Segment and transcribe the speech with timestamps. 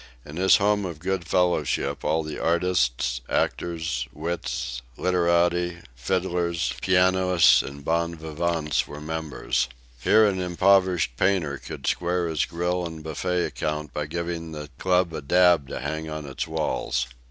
[0.25, 7.85] In this home of good fellowship all the artists, actors, wits, literati, fiddlers, pianists and
[7.85, 9.67] bon vivants were members.
[9.99, 15.13] Here an impoverished painter could square his grill and buffet account by giving the club
[15.13, 17.05] a daub to hang on its walls.